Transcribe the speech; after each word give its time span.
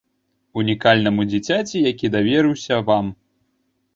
Унікальнаму 0.61 1.25
дзіцяці, 1.33 1.83
які 1.91 2.11
даверыўся 2.15 2.75
вам. 2.91 3.13